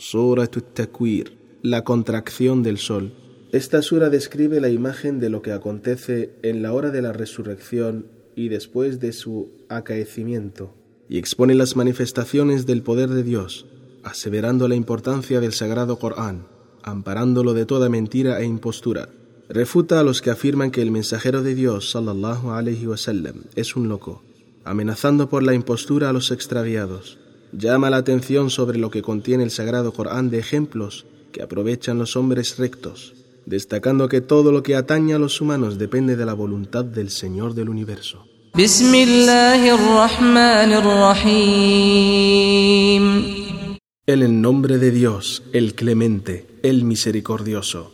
[0.00, 3.12] Surat Takwir, la contracción del sol.
[3.52, 8.06] Esta sura describe la imagen de lo que acontece en la hora de la resurrección
[8.34, 10.72] y después de su acaecimiento,
[11.06, 13.66] y expone las manifestaciones del poder de Dios,
[14.02, 16.46] aseverando la importancia del sagrado Corán,
[16.82, 19.10] amparándolo de toda mentira e impostura.
[19.50, 23.90] Refuta a los que afirman que el mensajero de Dios, sallallahu alaihi wasallam, es un
[23.90, 24.22] loco,
[24.64, 27.18] amenazando por la impostura a los extraviados
[27.52, 32.16] llama la atención sobre lo que contiene el Sagrado Corán de ejemplos que aprovechan los
[32.16, 33.14] hombres rectos,
[33.46, 37.54] destacando que todo lo que atañe a los humanos depende de la voluntad del Señor
[37.54, 38.24] del universo.
[44.06, 47.92] En el nombre de Dios, el clemente, el misericordioso.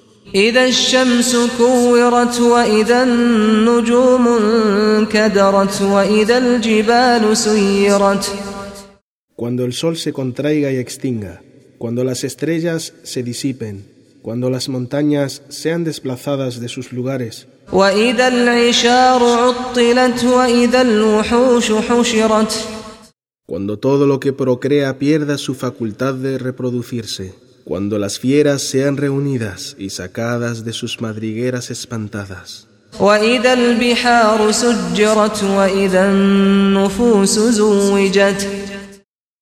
[9.37, 11.43] Cuando el sol se contraiga y extinga,
[11.77, 13.85] cuando las estrellas se disipen,
[14.23, 17.47] cuando las montañas sean desplazadas de sus lugares,
[23.47, 29.77] cuando todo lo que procrea pierda su facultad de reproducirse, cuando las fieras sean reunidas
[29.79, 32.67] y sacadas de sus madrigueras espantadas.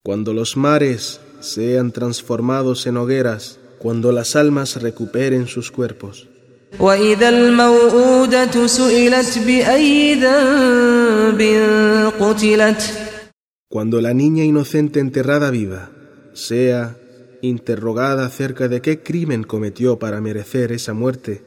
[0.07, 6.29] Cuando los mares sean transformados en hogueras, cuando las almas recuperen sus cuerpos.
[13.71, 15.91] Cuando la niña inocente enterrada viva
[16.35, 16.99] sea
[17.41, 21.43] interrogada acerca de qué crimen cometió para merecer esa muerte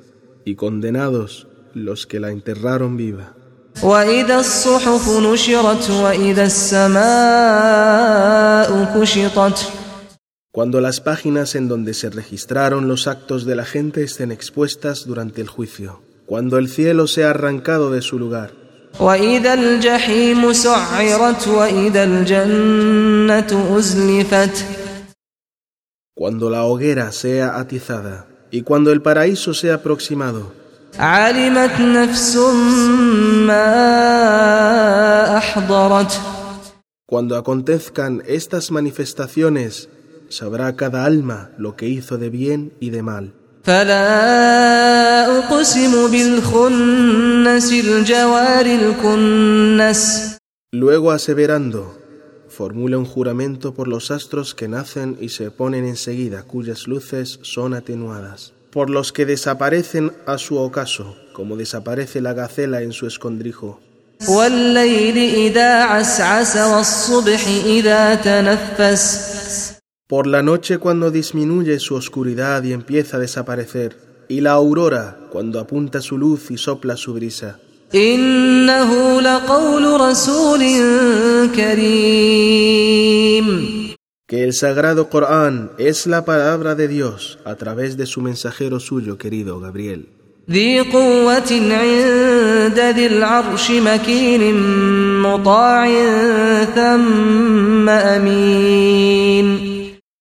[0.45, 3.36] y condenados los que la enterraron viva.
[10.51, 15.41] Cuando las páginas en donde se registraron los actos de la gente estén expuestas durante
[15.41, 16.01] el juicio.
[16.25, 18.51] Cuando el cielo sea arrancado de su lugar.
[26.15, 30.66] Cuando la hoguera sea atizada y cuando el paraíso sea aproximado.
[37.05, 39.89] Cuando acontezcan estas manifestaciones,
[40.29, 43.35] sabrá cada alma lo que hizo de bien y de mal.
[50.71, 51.95] Luego aseverando,
[52.49, 57.75] formula un juramento por los astros que nacen y se ponen enseguida, cuyas luces son
[57.75, 63.79] atenuadas por los que desaparecen a su ocaso, como desaparece la gacela en su escondrijo.
[70.05, 75.59] Por la noche cuando disminuye su oscuridad y empieza a desaparecer, y la aurora cuando
[75.59, 77.59] apunta su luz y sopla su brisa
[84.27, 89.17] que el sagrado Corán es la palabra de Dios a través de su mensajero suyo
[89.17, 90.09] querido Gabriel.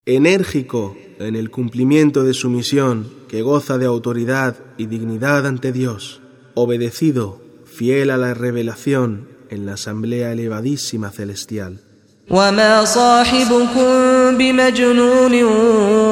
[0.07, 6.21] Enérgico en el cumplimiento de su misión, que goza de autoridad y dignidad ante Dios,
[6.55, 11.86] obedecido, fiel a la revelación en la asamblea elevadísima celestial.
[12.32, 13.92] وما صاحبكم
[14.38, 15.44] بمجنون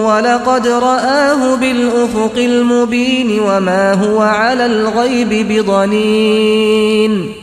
[0.04, 7.34] ولقد رآه بالأفق المبين وما هو على الغيب بضنين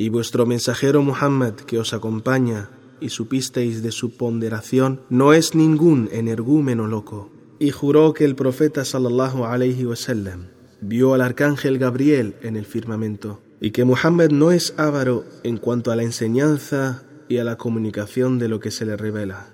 [0.00, 2.70] Y vuestro mensajero Muhammad que os acompaña
[3.00, 7.30] y supisteis de su ponderación no es ningún energúmeno loco.
[7.58, 13.40] Y juró que el profeta sallallahu alayhi wasallam vio al arcángel Gabriel en el firmamento
[13.60, 18.39] y que Muhammad no es avaro en cuanto a la enseñanza y a la comunicación
[18.39, 19.53] de lo que se le revela.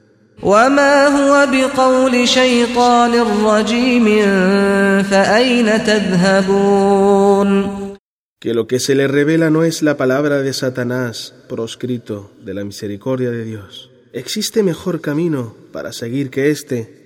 [8.39, 12.63] Que lo que se le revela no es la palabra de Satanás proscrito de la
[12.63, 13.91] misericordia de Dios.
[14.13, 16.98] ¿Existe mejor camino para seguir que este?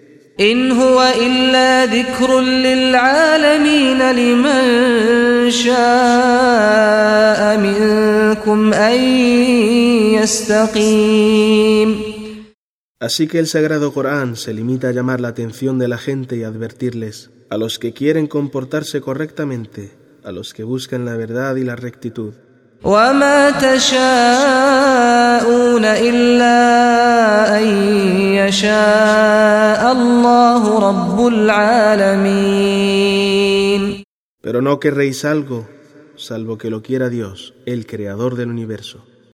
[12.99, 16.43] Así que el Sagrado Corán se limita a llamar la atención de la gente y
[16.43, 19.91] advertirles a los que quieren comportarse correctamente,
[20.23, 22.33] a los que buscan la verdad y la rectitud.
[34.41, 35.67] Pero no querréis algo,
[36.15, 39.05] salvo que lo quiera Dios, el creador del universo.